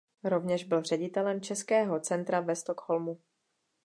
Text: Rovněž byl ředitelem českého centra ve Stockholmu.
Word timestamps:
Rovněž 0.23 0.63
byl 0.63 0.81
ředitelem 0.83 1.41
českého 1.41 1.99
centra 1.99 2.39
ve 2.39 2.55
Stockholmu. 2.55 3.19